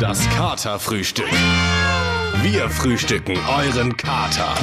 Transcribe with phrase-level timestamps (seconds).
[0.00, 1.30] Das Katerfrühstück.
[2.42, 4.54] Wir frühstücken euren Kater.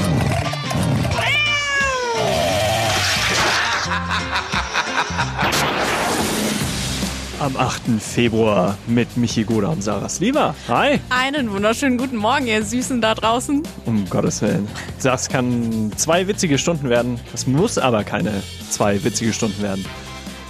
[7.40, 7.82] Am 8.
[8.00, 10.54] Februar mit Michi Goda und Sarah Sliva.
[10.68, 11.00] Hi.
[11.10, 13.64] Einen wunderschönen guten Morgen, ihr Süßen da draußen.
[13.86, 14.68] Um Gottes Willen.
[15.02, 17.20] Das kann zwei witzige Stunden werden.
[17.32, 19.86] Das muss aber keine zwei witzige Stunden werden.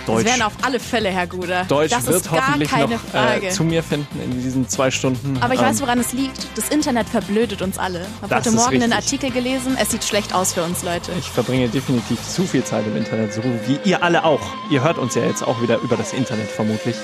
[0.06, 0.20] Deutsch.
[0.20, 1.66] Es werden auf alle Fälle, Herr Guder.
[1.66, 5.38] Deutsch das wird hoffentlich noch äh, zu mir finden in diesen zwei Stunden.
[5.42, 6.48] Aber ich ähm, weiß, woran es liegt.
[6.56, 8.02] Das Internet verblödet uns alle.
[8.02, 8.84] Ich habe heute Morgen richtig.
[8.84, 9.78] einen Artikel gelesen.
[9.80, 11.12] Es sieht schlecht aus für uns, Leute.
[11.20, 14.42] Ich verbringe definitiv zu viel Zeit im Internet, so wie ihr alle auch.
[14.70, 16.96] Ihr hört uns ja jetzt auch wieder über das Internet vermutlich.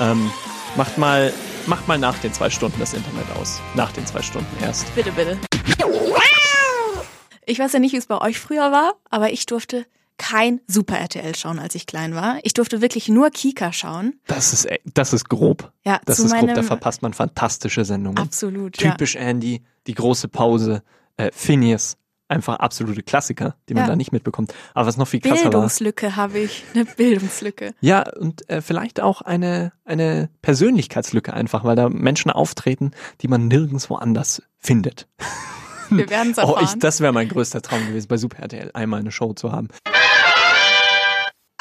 [0.00, 0.30] Ähm,
[0.76, 1.32] macht mal,
[1.66, 3.60] macht mal nach den zwei Stunden das Internet aus.
[3.74, 4.94] Nach den zwei Stunden erst.
[4.94, 5.38] Bitte, bitte.
[7.46, 9.84] Ich weiß ja nicht, wie es bei euch früher war, aber ich durfte
[10.20, 12.38] kein Super RTL schauen, als ich klein war.
[12.42, 14.20] Ich durfte wirklich nur Kika schauen.
[14.26, 15.72] Das ist, das ist grob.
[15.82, 16.54] Ja, das ist grob.
[16.54, 18.18] Da verpasst man fantastische Sendungen.
[18.18, 18.74] Absolut.
[18.74, 19.22] Typisch ja.
[19.22, 20.82] Andy, die große Pause,
[21.16, 21.96] äh, Phineas.
[22.28, 23.88] Einfach absolute Klassiker, die man ja.
[23.88, 24.54] da nicht mitbekommt.
[24.74, 25.50] Aber was noch viel krasser war.
[25.50, 27.74] Bildungslücke habe ich, eine Bildungslücke.
[27.80, 32.92] Ja, und äh, vielleicht auch eine, eine Persönlichkeitslücke einfach, weil da Menschen auftreten,
[33.22, 35.08] die man nirgendwo anders findet.
[35.88, 36.56] Wir werden es erfahren.
[36.60, 39.50] Oh, ich, das wäre mein größter Traum gewesen, bei Super RTL einmal eine Show zu
[39.50, 39.68] haben.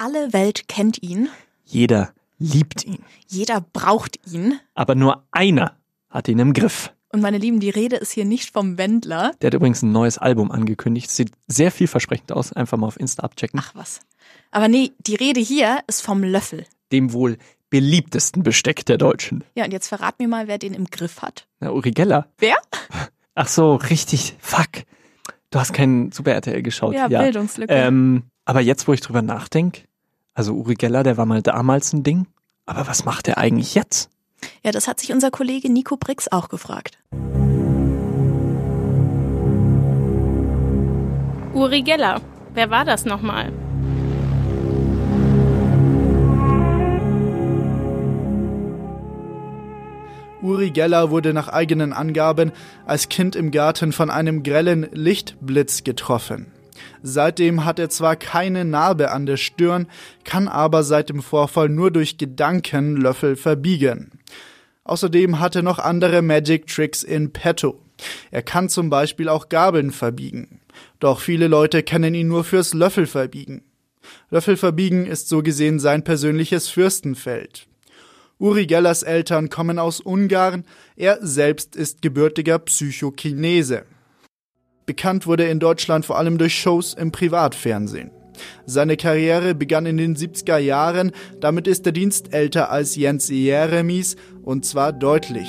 [0.02, 1.28] Alle Welt kennt ihn.
[1.66, 3.04] Jeder liebt ihn.
[3.28, 4.58] Jeder braucht ihn.
[4.74, 5.76] Aber nur einer
[6.10, 6.94] hat ihn im Griff.
[7.12, 9.34] Und meine Lieben, die Rede ist hier nicht vom Wendler.
[9.42, 11.12] Der hat übrigens ein neues Album angekündigt.
[11.12, 12.54] Sieht sehr vielversprechend aus.
[12.54, 13.60] Einfach mal auf Insta abchecken.
[13.62, 14.00] Ach was.
[14.52, 16.66] Aber nee, die Rede hier ist vom Löffel.
[16.94, 17.38] Dem wohl
[17.70, 19.44] beliebtesten Besteck der Deutschen.
[19.54, 21.46] Ja, und jetzt verrat mir mal, wer den im Griff hat.
[21.60, 22.26] Na, Uri Geller.
[22.38, 22.56] Wer?
[23.36, 24.38] Ach so, richtig.
[24.40, 24.86] Fuck.
[25.52, 26.94] Du hast keinen Super RTL geschaut.
[26.94, 27.22] Ja, ja.
[27.22, 27.74] Bildungslücke.
[27.74, 29.82] Ähm, aber jetzt, wo ich drüber nachdenke,
[30.40, 32.26] also Uri Geller, der war mal damals ein Ding.
[32.66, 34.10] Aber was macht er eigentlich jetzt?
[34.64, 36.98] Ja, das hat sich unser Kollege Nico Brix auch gefragt.
[41.54, 42.22] Uri Geller.
[42.54, 43.52] Wer war das nochmal?
[50.42, 52.54] Uri Geller wurde nach eigenen Angaben
[52.86, 56.54] als Kind im Garten von einem grellen Lichtblitz getroffen.
[57.02, 59.88] Seitdem hat er zwar keine Narbe an der Stirn,
[60.24, 64.12] kann aber seit dem Vorfall nur durch Gedanken Löffel verbiegen.
[64.84, 67.80] Außerdem hat er noch andere Magic Tricks in petto.
[68.32, 70.62] Er kann zum Beispiel auch Gabeln verbiegen.
[71.00, 73.64] Doch viele Leute kennen ihn nur fürs Löffel verbiegen.
[74.30, 77.68] Löffel verbiegen ist so gesehen sein persönliches Fürstenfeld.
[78.40, 83.84] Uri Gellers Eltern kommen aus Ungarn, er selbst ist gebürtiger Psychokinese.
[84.90, 88.10] Bekannt wurde er in Deutschland vor allem durch Shows im Privatfernsehen.
[88.66, 94.16] Seine Karriere begann in den 70er Jahren, damit ist der Dienst älter als Jens Jeremies
[94.42, 95.48] und zwar deutlich.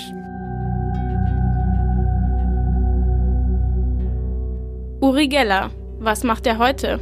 [5.01, 7.01] Uri Geller, was macht er heute?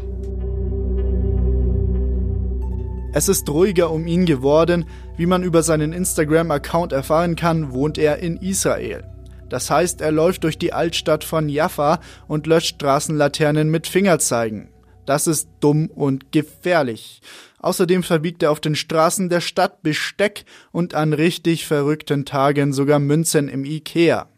[3.12, 4.84] Es ist ruhiger um ihn geworden.
[5.16, 9.08] Wie man über seinen Instagram-Account erfahren kann, wohnt er in Israel.
[9.49, 14.69] Das heißt, er läuft durch die Altstadt von Jaffa und löscht Straßenlaternen mit Fingerzeigen.
[15.07, 17.23] Das ist dumm und gefährlich.
[17.61, 22.99] Außerdem verbiegt er auf den Straßen der Stadt Besteck und an richtig verrückten Tagen sogar
[22.99, 24.29] Münzen im Ikea.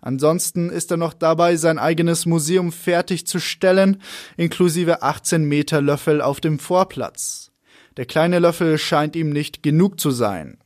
[0.00, 4.02] Ansonsten ist er noch dabei, sein eigenes Museum fertigzustellen,
[4.36, 7.52] inklusive 18 Meter Löffel auf dem Vorplatz.
[7.96, 10.58] Der kleine Löffel scheint ihm nicht genug zu sein.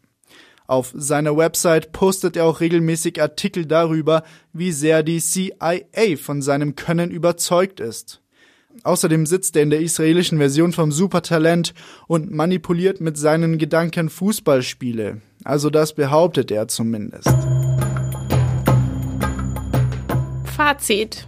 [0.70, 6.76] Auf seiner Website postet er auch regelmäßig Artikel darüber, wie sehr die CIA von seinem
[6.76, 8.20] Können überzeugt ist.
[8.82, 11.72] Außerdem sitzt er in der israelischen Version vom Supertalent
[12.06, 15.22] und manipuliert mit seinen Gedanken Fußballspiele.
[15.42, 17.34] Also das behauptet er zumindest.
[20.54, 21.26] Fazit.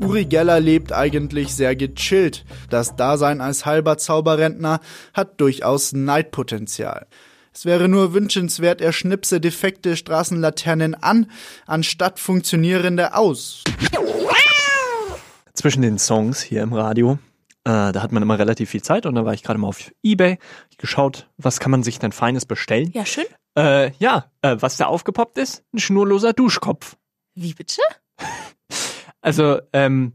[0.00, 2.46] Uri Geller lebt eigentlich sehr gechillt.
[2.70, 4.80] Das Dasein als halber Zauberrentner
[5.12, 7.06] hat durchaus Neidpotenzial.
[7.56, 11.30] Es wäre nur wünschenswert, er schnipse defekte Straßenlaternen an,
[11.66, 13.64] anstatt funktionierende aus.
[15.54, 17.12] Zwischen den Songs hier im Radio,
[17.64, 19.90] äh, da hat man immer relativ viel Zeit und da war ich gerade mal auf
[20.02, 20.38] Ebay,
[20.68, 22.90] ich geschaut, was kann man sich denn Feines bestellen?
[22.92, 23.24] Ja, schön.
[23.56, 26.98] Äh, ja, äh, was da aufgepoppt ist, ein schnurloser Duschkopf.
[27.34, 27.80] Wie bitte?
[29.22, 30.12] Also, ähm,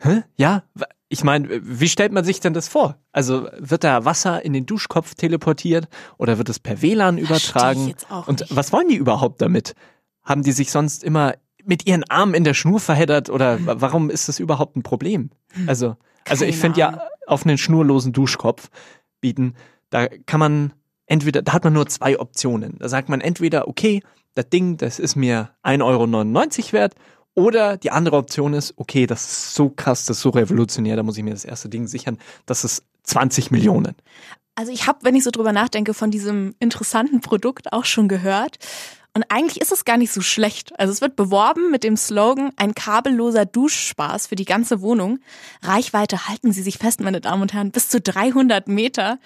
[0.00, 0.24] hä?
[0.36, 0.64] Ja,
[1.12, 2.96] ich meine, wie stellt man sich denn das vor?
[3.10, 7.94] Also wird da Wasser in den Duschkopf teleportiert oder wird es per WLAN übertragen?
[8.26, 8.56] Und nicht.
[8.56, 9.74] was wollen die überhaupt damit?
[10.22, 11.34] Haben die sich sonst immer
[11.64, 15.30] mit ihren Armen in der Schnur verheddert oder warum ist das überhaupt ein Problem?
[15.66, 15.96] Also,
[16.28, 18.70] also ich finde ja, auf einen schnurlosen Duschkopf
[19.20, 19.54] bieten,
[19.90, 20.72] da kann man
[21.06, 22.76] entweder, da hat man nur zwei Optionen.
[22.78, 24.00] Da sagt man entweder, okay,
[24.34, 26.94] das Ding, das ist mir 1,99 Euro wert,
[27.34, 31.02] oder die andere Option ist, okay, das ist so krass, das ist so revolutionär, da
[31.02, 33.94] muss ich mir das erste Ding sichern, das ist 20 Millionen.
[34.54, 38.58] Also ich habe, wenn ich so drüber nachdenke, von diesem interessanten Produkt auch schon gehört.
[39.12, 40.78] Und eigentlich ist es gar nicht so schlecht.
[40.78, 45.18] Also es wird beworben mit dem Slogan ein kabelloser Duschspaß für die ganze Wohnung.
[45.62, 49.18] Reichweite halten Sie sich fest, meine Damen und Herren, bis zu 300 Meter.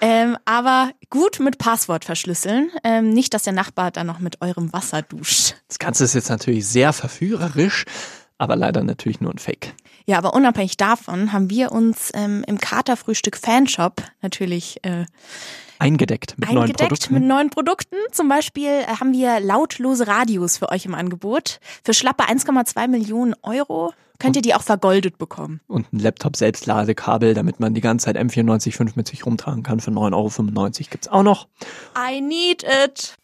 [0.00, 2.70] Ähm, aber gut mit Passwort verschlüsseln.
[2.82, 5.56] Ähm, nicht, dass der Nachbar dann noch mit eurem Wasser duscht.
[5.68, 7.84] Das Ganze ist jetzt natürlich sehr verführerisch,
[8.38, 9.74] aber leider natürlich nur ein Fake.
[10.06, 15.04] Ja, aber unabhängig davon haben wir uns ähm, im Katerfrühstück Fanshop natürlich äh,
[15.78, 17.14] Eingedeckt mit neuen eingedeckt Produkten.
[17.14, 17.96] mit neuen Produkten.
[18.12, 21.60] Zum Beispiel äh, haben wir lautlose Radios für euch im Angebot.
[21.84, 25.60] Für schlappe 1,2 Millionen Euro könnt ihr die auch vergoldet bekommen.
[25.66, 29.80] und ein Laptop-Selbstladekabel, damit man die ganze Zeit M945 mit sich rumtragen kann.
[29.80, 31.48] Für 9,95 Euro gibt's auch noch.
[31.96, 33.16] I need it.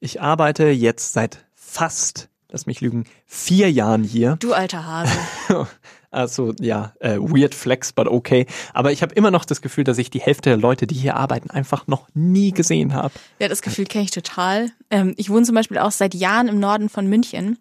[0.00, 4.36] Ich arbeite jetzt seit fast, lass mich lügen, vier Jahren hier.
[4.40, 5.18] Du alter Hase.
[6.10, 8.46] Also ja, äh, weird flex, but okay.
[8.72, 11.16] Aber ich habe immer noch das Gefühl, dass ich die Hälfte der Leute, die hier
[11.16, 13.14] arbeiten, einfach noch nie gesehen habe.
[13.38, 14.70] Ja, das Gefühl kenne ich total.
[14.90, 17.58] Ähm, ich wohne zum Beispiel auch seit Jahren im Norden von München.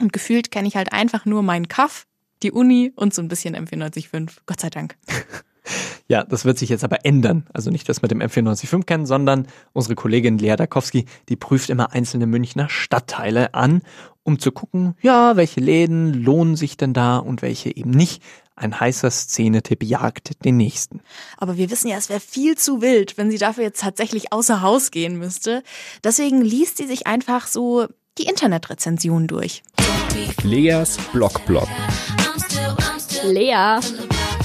[0.00, 2.06] Und gefühlt kenne ich halt einfach nur meinen Kaff,
[2.42, 4.28] die Uni und so ein bisschen M495.
[4.46, 4.96] Gott sei Dank.
[6.08, 7.46] Ja, das wird sich jetzt aber ändern.
[7.52, 11.92] Also nicht das mit dem M495 kennen, sondern unsere Kollegin Lea Dakowski, die prüft immer
[11.92, 13.82] einzelne Münchner Stadtteile an,
[14.24, 18.22] um zu gucken, ja, welche Läden lohnen sich denn da und welche eben nicht.
[18.54, 21.00] Ein heißer Szenetipp jagt den nächsten.
[21.38, 24.60] Aber wir wissen ja, es wäre viel zu wild, wenn sie dafür jetzt tatsächlich außer
[24.60, 25.62] Haus gehen müsste.
[26.04, 27.86] Deswegen liest sie sich einfach so
[28.18, 29.62] die Internetrezension durch.
[30.42, 31.68] Leas Blogblog.
[33.24, 33.80] Lea.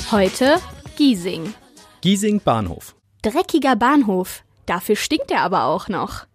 [0.10, 0.62] Heute
[0.98, 1.54] Giesing.
[2.02, 2.96] Giesing Bahnhof.
[3.22, 4.44] Dreckiger Bahnhof.
[4.66, 6.26] Dafür stinkt er aber auch noch.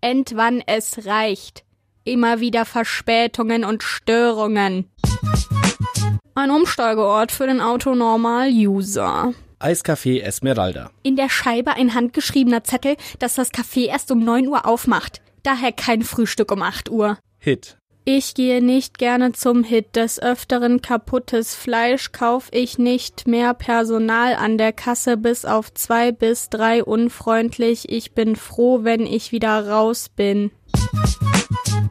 [0.00, 1.64] Endwann es reicht.
[2.04, 4.88] Immer wieder Verspätungen und Störungen.
[6.36, 9.34] Ein Umsteigeort für den Autonormal-User.
[9.58, 10.92] Eiscafé Esmeralda.
[11.02, 15.20] In der Scheibe ein handgeschriebener Zettel, dass das Café erst um 9 Uhr aufmacht.
[15.42, 17.18] Daher kein Frühstück um 8 Uhr.
[17.38, 17.76] Hit.
[18.08, 19.96] Ich gehe nicht gerne zum Hit.
[19.96, 23.26] Des Öfteren kaputtes Fleisch kauf ich nicht.
[23.26, 27.88] Mehr Personal an der Kasse bis auf zwei bis drei unfreundlich.
[27.88, 30.52] Ich bin froh, wenn ich wieder raus bin.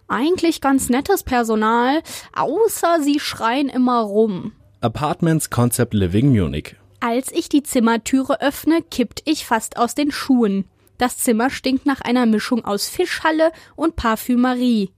[0.08, 2.02] Eigentlich ganz nettes Personal,
[2.34, 4.54] außer sie schreien immer rum.
[4.80, 6.78] Apartments Concept Living Munich.
[7.02, 10.64] Als ich die Zimmertüre öffne, kippt ich fast aus den Schuhen.
[10.98, 14.95] Das Zimmer stinkt nach einer Mischung aus Fischhalle und Parfümerie.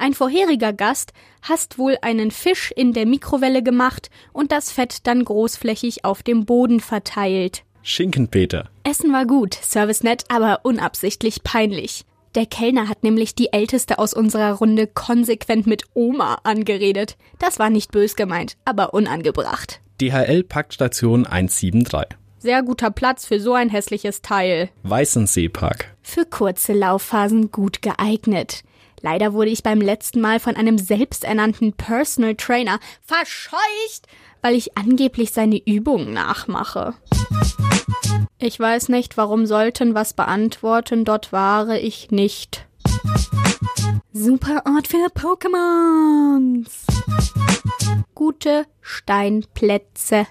[0.00, 1.12] Ein vorheriger Gast
[1.42, 6.46] hast wohl einen Fisch in der Mikrowelle gemacht und das Fett dann großflächig auf dem
[6.46, 7.64] Boden verteilt.
[7.82, 8.70] Schinkenpeter.
[8.82, 12.06] Essen war gut, Service nett, aber unabsichtlich peinlich.
[12.34, 17.18] Der Kellner hat nämlich die Älteste aus unserer Runde konsequent mit Oma angeredet.
[17.38, 19.82] Das war nicht bös gemeint, aber unangebracht.
[20.00, 22.16] DHL Paktstation 173.
[22.38, 24.70] Sehr guter Platz für so ein hässliches Teil.
[24.82, 25.94] Weißenseepark.
[26.00, 28.62] Für kurze Laufphasen gut geeignet.
[29.02, 34.06] Leider wurde ich beim letzten Mal von einem selbsternannten Personal Trainer verscheucht,
[34.42, 36.94] weil ich angeblich seine Übungen nachmache.
[38.38, 42.66] Ich weiß nicht, warum sollten was beantworten, dort war ich nicht.
[44.12, 46.70] Super Ort für Pokémons.
[48.14, 50.26] Gute Steinplätze.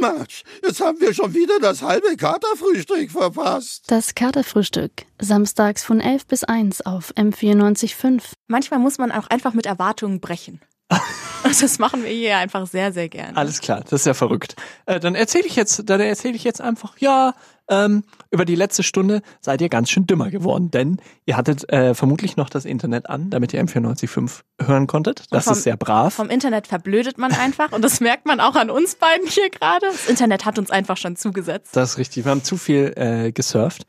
[0.00, 3.84] Mensch, jetzt haben wir schon wieder das halbe Katerfrühstück verpasst.
[3.88, 4.92] Das Katerfrühstück.
[5.20, 8.22] Samstags von 11 bis 1 auf M945.
[8.46, 10.60] Manchmal muss man auch einfach mit Erwartungen brechen.
[11.44, 13.36] Das machen wir hier einfach sehr, sehr gerne.
[13.36, 14.56] Alles klar, das ist ja verrückt.
[14.86, 17.32] Äh, dann erzähle ich jetzt, dann erzähle ich jetzt einfach, ja,
[17.68, 21.94] ähm, über die letzte Stunde seid ihr ganz schön dümmer geworden, denn ihr hattet äh,
[21.94, 25.24] vermutlich noch das Internet an, damit ihr M945 hören konntet.
[25.30, 26.14] Das vom- ist sehr brav.
[26.14, 29.86] Vom Internet verblödet man einfach und das merkt man auch an uns beiden hier gerade.
[29.86, 31.76] Das Internet hat uns einfach schon zugesetzt.
[31.76, 32.24] Das ist richtig.
[32.24, 33.86] Wir haben zu viel äh, gesurft.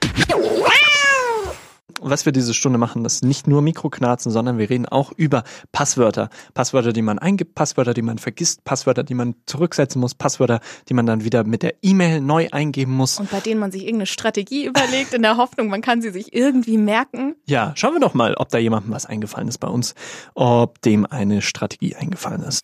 [2.02, 6.30] Was wir diese Stunde machen, ist nicht nur Mikroknarzen, sondern wir reden auch über Passwörter.
[6.54, 10.94] Passwörter, die man eingibt, Passwörter, die man vergisst, Passwörter, die man zurücksetzen muss, Passwörter, die
[10.94, 13.20] man dann wieder mit der E-Mail neu eingeben muss.
[13.20, 16.34] Und bei denen man sich irgendeine Strategie überlegt, in der Hoffnung, man kann sie sich
[16.34, 17.36] irgendwie merken.
[17.46, 19.94] Ja, schauen wir doch mal, ob da jemandem was eingefallen ist bei uns,
[20.36, 22.64] ob dem eine Strategie eingefallen ist.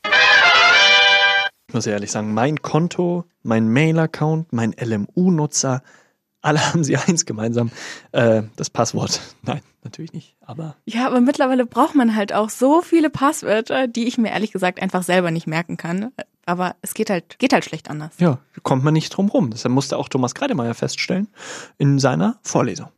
[1.67, 5.81] Ich muss ehrlich sagen, mein Konto, mein Mail-Account, mein LMU-Nutzer,
[6.45, 7.71] alle haben sie eins gemeinsam,
[8.11, 9.19] äh, das Passwort.
[9.41, 14.07] Nein, natürlich nicht, aber Ja, aber mittlerweile braucht man halt auch so viele Passwörter, die
[14.07, 16.11] ich mir ehrlich gesagt einfach selber nicht merken kann.
[16.45, 18.13] Aber es geht halt, geht halt schlecht anders.
[18.19, 19.49] ja, kommt man nicht drum rum.
[19.49, 21.27] Deshalb musste auch Thomas Kreidemeier feststellen
[21.79, 22.89] in seiner Vorlesung.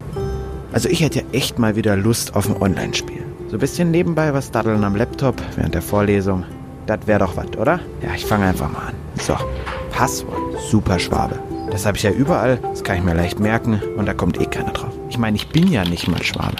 [0.73, 3.23] Also ich hätte ja echt mal wieder Lust auf ein Online-Spiel.
[3.47, 6.43] So ein bisschen nebenbei was daddeln am Laptop während der Vorlesung.
[6.87, 7.79] Das wäre doch was, oder?
[8.01, 8.95] Ja, ich fange einfach mal an.
[9.21, 9.37] So,
[9.91, 11.56] Passwort, Superschwabe.
[11.71, 14.45] Das habe ich ja überall, das kann ich mir leicht merken und da kommt eh
[14.45, 14.93] keiner drauf.
[15.09, 16.57] Ich meine, ich bin ja nicht mal Schwabe.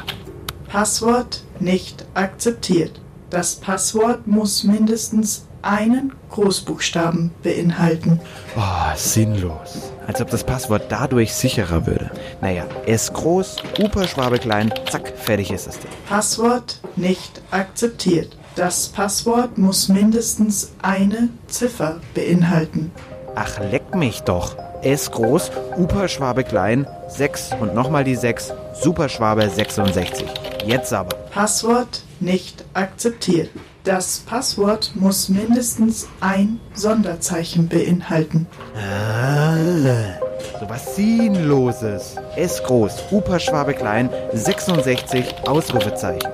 [0.67, 3.01] Passwort nicht akzeptiert.
[3.29, 8.19] Das Passwort muss mindestens einen Großbuchstaben beinhalten.
[8.55, 9.91] Oh, sinnlos.
[10.05, 12.11] Als ob das Passwort dadurch sicherer würde.
[12.41, 15.91] Naja, S groß, Uperschwabe klein, zack, fertig ist das Ding.
[16.07, 18.37] Passwort nicht akzeptiert.
[18.55, 22.91] Das Passwort muss mindestens eine Ziffer beinhalten.
[23.35, 24.55] Ach, leck mich doch.
[24.81, 30.25] S groß, Uperschwabe klein, 6 und nochmal die 6, Superschwabe 66.
[30.65, 31.15] Jetzt aber.
[31.31, 33.49] Passwort nicht akzeptiert.
[33.83, 38.47] Das Passwort muss mindestens ein Sonderzeichen beinhalten.
[38.75, 40.19] Alle.
[40.59, 42.15] So was Sinnloses.
[42.35, 46.29] S groß, Uperschwabe klein, 66, Ausrufezeichen.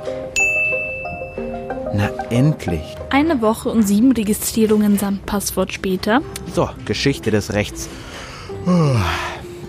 [1.94, 2.96] Na endlich.
[3.12, 6.22] Eine Woche und sieben Registrierungen samt Passwort später.
[6.56, 7.88] So, Geschichte des Rechts.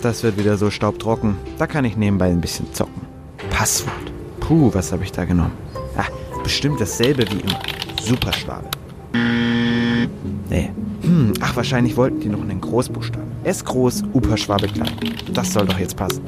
[0.00, 1.36] Das wird wieder so staubtrocken.
[1.58, 3.02] Da kann ich nebenbei ein bisschen zocken.
[3.50, 4.12] Passwort.
[4.40, 5.52] Puh, was habe ich da genommen?
[5.96, 6.04] Ah,
[6.42, 7.58] bestimmt dasselbe wie immer.
[8.02, 8.68] Superschwabe.
[10.50, 10.70] Nee.
[11.02, 13.32] Hm, ach, wahrscheinlich wollten die noch einen Großbuchstaben.
[13.44, 14.92] S groß, Uperschwabe klein.
[15.32, 16.22] Das soll doch jetzt passen.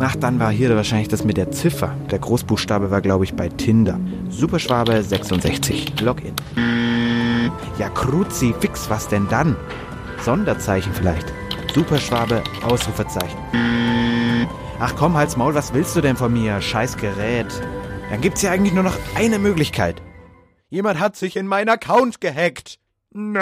[0.00, 1.92] Ach, dann war hier wahrscheinlich das mit der Ziffer.
[2.10, 3.98] Der Großbuchstabe war, glaube ich, bei Tinder.
[4.30, 6.00] Superschwabe 66.
[6.00, 6.34] Login.
[7.78, 9.56] Ja, Kruzi, fix, was denn dann?
[10.22, 11.32] Sonderzeichen vielleicht.
[11.74, 13.38] Superschwabe, Ausrufezeichen.
[14.80, 16.60] Ach komm, halt's Maul, was willst du denn von mir?
[16.60, 17.46] Scheiß Gerät.
[18.10, 20.00] Dann gibt's ja eigentlich nur noch eine Möglichkeit.
[20.70, 22.78] Jemand hat sich in meinen Account gehackt.
[23.10, 23.38] Nein!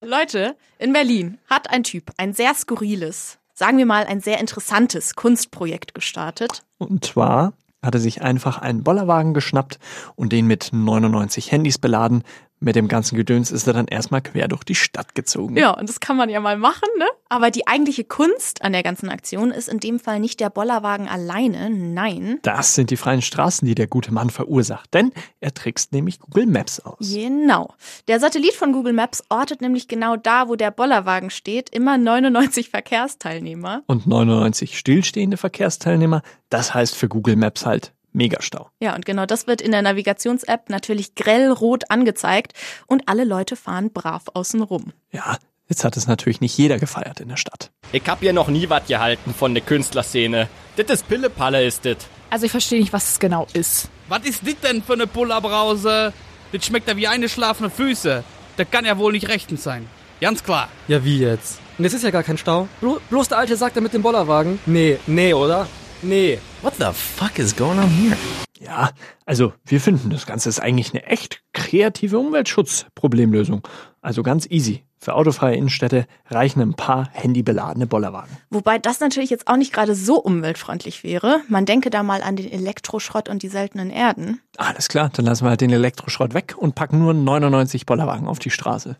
[0.00, 5.14] Leute, in Berlin hat ein Typ ein sehr skurriles, sagen wir mal ein sehr interessantes
[5.14, 6.62] Kunstprojekt gestartet.
[6.78, 9.78] Und zwar hat er sich einfach einen Bollerwagen geschnappt
[10.16, 12.22] und den mit 99 Handys beladen.
[12.60, 15.56] Mit dem ganzen Gedöns ist er dann erstmal quer durch die Stadt gezogen.
[15.56, 17.06] Ja, und das kann man ja mal machen, ne?
[17.28, 21.08] Aber die eigentliche Kunst an der ganzen Aktion ist in dem Fall nicht der Bollerwagen
[21.08, 22.38] alleine, nein.
[22.42, 26.46] Das sind die freien Straßen, die der gute Mann verursacht, denn er trickst nämlich Google
[26.46, 26.98] Maps aus.
[27.00, 27.74] Genau.
[28.08, 32.70] Der Satellit von Google Maps ortet nämlich genau da, wo der Bollerwagen steht, immer 99
[32.70, 33.82] Verkehrsteilnehmer.
[33.86, 38.70] Und 99 stillstehende Verkehrsteilnehmer, das heißt für Google Maps halt Megastau.
[38.80, 42.52] Ja, und genau das wird in der Navigations-App natürlich grellrot angezeigt
[42.86, 44.92] und alle Leute fahren brav außen rum.
[45.10, 45.36] Ja,
[45.68, 47.70] jetzt hat es natürlich nicht jeder gefeiert in der Stadt.
[47.92, 50.48] Ich hab hier noch nie was gehalten von der Künstlerszene.
[50.76, 51.96] Das ist Pillepalle, ist das.
[52.30, 53.88] Also ich verstehe nicht, was es genau ist.
[54.08, 56.12] Was ist das denn für eine Bullerbrause?
[56.52, 58.24] Das schmeckt ja wie eine schlafende Füße.
[58.56, 59.88] Das kann ja wohl nicht rechtens sein.
[60.20, 60.68] Ganz klar.
[60.88, 61.58] Ja, wie jetzt?
[61.76, 62.68] Und es ist ja gar kein Stau.
[62.80, 64.60] Blo bloß der Alte sagt er mit dem Bollerwagen.
[64.66, 65.66] Nee, nee, oder?
[66.04, 66.38] Nee.
[66.60, 68.16] What the fuck is going on here?
[68.60, 68.90] Ja,
[69.24, 73.66] also wir finden, das Ganze ist eigentlich eine echt kreative Umweltschutzproblemlösung.
[74.02, 74.84] Also ganz easy.
[74.98, 78.36] Für autofreie Innenstädte reichen ein paar handybeladene Bollerwagen.
[78.50, 81.40] Wobei das natürlich jetzt auch nicht gerade so umweltfreundlich wäre.
[81.48, 84.40] Man denke da mal an den Elektroschrott und die seltenen Erden.
[84.58, 88.38] Alles klar, dann lassen wir halt den Elektroschrott weg und packen nur 99 Bollerwagen auf
[88.38, 88.98] die Straße.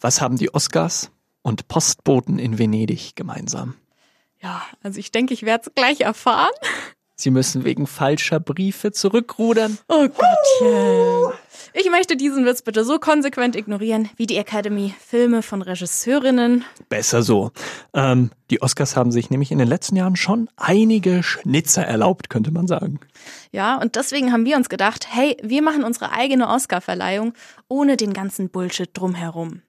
[0.00, 1.10] Was haben die Oscars
[1.42, 3.74] und Postboten in Venedig gemeinsam?
[4.42, 6.52] Ja, also ich denke, ich werde es gleich erfahren.
[7.20, 9.76] Sie müssen wegen falscher Briefe zurückrudern.
[9.88, 11.38] Oh Gottchen.
[11.74, 16.64] Ich möchte diesen Witz bitte so konsequent ignorieren wie die Academy Filme von Regisseurinnen.
[16.88, 17.52] Besser so.
[17.92, 22.52] Ähm, die Oscars haben sich nämlich in den letzten Jahren schon einige Schnitzer erlaubt, könnte
[22.52, 23.00] man sagen.
[23.52, 27.34] Ja, und deswegen haben wir uns gedacht, hey, wir machen unsere eigene Oscar-Verleihung
[27.68, 29.60] ohne den ganzen Bullshit drumherum.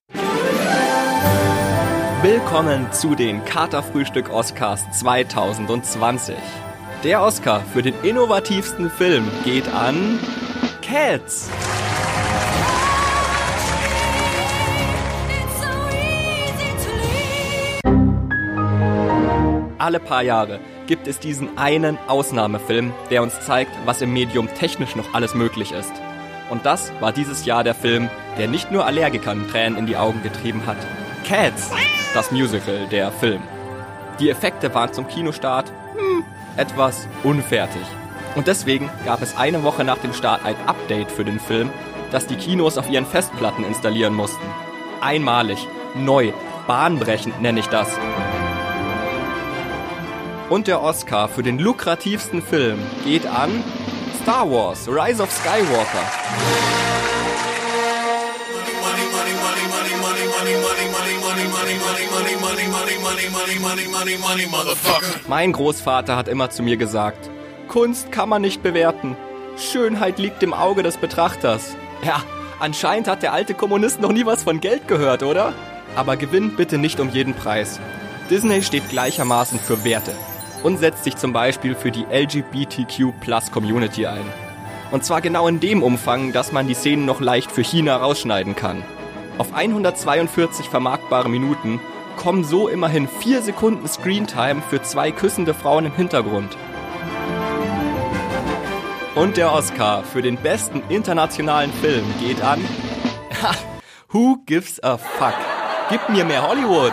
[2.22, 6.36] Willkommen zu den Katerfrühstück Oscars 2020.
[7.02, 10.20] Der Oscar für den innovativsten Film geht an
[10.82, 11.50] Cats.
[19.78, 24.94] Alle paar Jahre gibt es diesen einen Ausnahmefilm, der uns zeigt, was im Medium technisch
[24.94, 25.92] noch alles möglich ist.
[26.50, 30.22] Und das war dieses Jahr der Film, der nicht nur Allergikern Tränen in die Augen
[30.22, 30.76] getrieben hat.
[31.22, 31.70] Cats,
[32.14, 33.42] das Musical, der Film.
[34.18, 36.24] Die Effekte waren zum Kinostart hm,
[36.56, 37.82] etwas unfertig.
[38.34, 41.70] Und deswegen gab es eine Woche nach dem Start ein Update für den Film,
[42.10, 44.46] das die Kinos auf ihren Festplatten installieren mussten.
[45.00, 46.32] Einmalig, neu,
[46.66, 47.88] bahnbrechend nenne ich das.
[50.48, 53.64] Und der Oscar für den lukrativsten Film geht an
[54.22, 56.81] Star Wars, Rise of Skywalker.
[65.28, 67.30] Mein Großvater hat immer zu mir gesagt,
[67.68, 69.16] Kunst kann man nicht bewerten.
[69.56, 71.76] Schönheit liegt im Auge des Betrachters.
[72.04, 72.22] Ja,
[72.58, 75.52] anscheinend hat der alte Kommunist noch nie was von Geld gehört, oder?
[75.94, 77.80] Aber gewinn bitte nicht um jeden Preis.
[78.30, 80.12] Disney steht gleichermaßen für Werte
[80.62, 84.24] und setzt sich zum Beispiel für die LGBTQ-Plus-Community ein.
[84.90, 88.56] Und zwar genau in dem Umfang, dass man die Szenen noch leicht für China rausschneiden
[88.56, 88.84] kann.
[89.42, 91.80] Auf 142 vermarktbare Minuten
[92.16, 96.56] kommen so immerhin 4 Sekunden Screentime für zwei küssende Frauen im Hintergrund.
[99.16, 102.64] Und der Oscar für den besten internationalen Film geht an
[104.12, 105.34] Who Gives a Fuck?
[105.90, 106.92] Gib mir mehr Hollywood!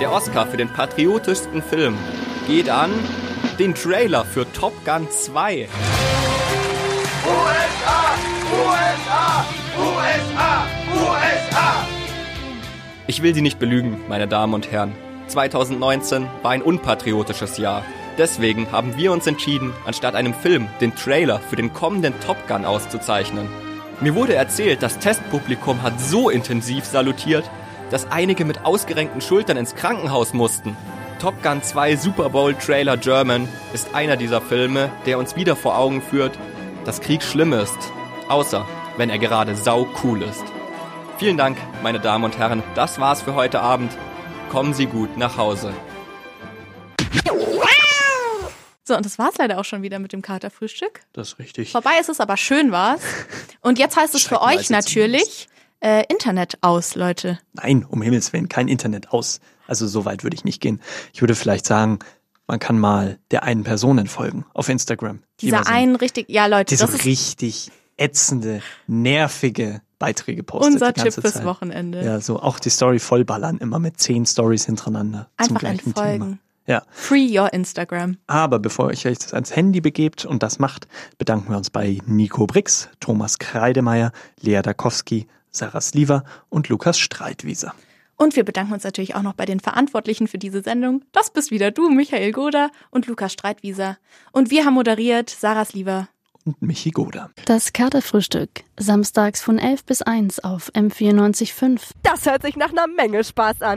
[0.00, 1.94] Der Oscar für den patriotischsten Film
[2.46, 2.90] geht an
[3.58, 5.68] den Trailer für Top Gun 2.
[7.26, 7.67] USA!
[13.10, 14.94] Ich will Sie nicht belügen, meine Damen und Herren.
[15.28, 17.82] 2019 war ein unpatriotisches Jahr.
[18.18, 22.66] Deswegen haben wir uns entschieden, anstatt einem Film den Trailer für den kommenden Top Gun
[22.66, 23.48] auszuzeichnen.
[24.02, 27.50] Mir wurde erzählt, das Testpublikum hat so intensiv salutiert,
[27.90, 30.76] dass einige mit ausgerenkten Schultern ins Krankenhaus mussten.
[31.18, 35.78] Top Gun 2 Super Bowl Trailer German ist einer dieser Filme, der uns wieder vor
[35.78, 36.38] Augen führt,
[36.84, 37.78] dass Krieg schlimm ist,
[38.28, 38.66] außer
[38.98, 40.47] wenn er gerade sau cool ist.
[41.18, 43.90] Vielen Dank, meine Damen und Herren, das war's für heute Abend.
[44.50, 45.74] Kommen Sie gut nach Hause.
[48.84, 51.00] So, und das war's leider auch schon wieder mit dem Katerfrühstück.
[51.12, 51.72] Das ist richtig.
[51.72, 53.00] Vorbei ist es, aber schön war's.
[53.62, 55.48] Und jetzt heißt es für euch natürlich
[55.80, 57.40] äh, Internet aus, Leute.
[57.52, 59.40] Nein, um Himmels Willen, kein Internet aus.
[59.66, 60.80] Also so weit würde ich nicht gehen.
[61.12, 61.98] Ich würde vielleicht sagen,
[62.46, 65.24] man kann mal der einen Person folgen auf Instagram.
[65.40, 70.74] die Dieser einen richtig, ja Leute, die so das ist richtig ätzende, nervige Beiträge postet.
[70.74, 71.44] unser Tipp ganze fürs Zeit.
[71.44, 72.04] Wochenende.
[72.04, 75.28] Ja, so auch die Story vollballern, immer mit zehn Stories hintereinander.
[75.38, 76.24] zum Einfach gleichen entfolgen.
[76.24, 76.38] Thema.
[76.66, 76.82] Ja.
[76.90, 78.18] Free your Instagram.
[78.26, 81.98] Aber bevor ihr euch das ans Handy begebt und das macht, bedanken wir uns bei
[82.04, 87.74] Nico Brix, Thomas Kreidemeier, Lea Dakowski, Sarah Sliver und Lukas Streitwieser.
[88.16, 91.04] Und wir bedanken uns natürlich auch noch bei den Verantwortlichen für diese Sendung.
[91.12, 93.96] Das bist wieder du, Michael Goder und Lukas Streitwieser.
[94.32, 96.08] Und wir haben moderiert Sarah Sliver.
[96.48, 97.28] Und Michi Goder.
[97.44, 98.48] Das Katerfrühstück.
[98.78, 101.90] Samstags von 11 bis 1 auf M94.5.
[102.02, 103.76] Das hört sich nach einer Menge Spaß an.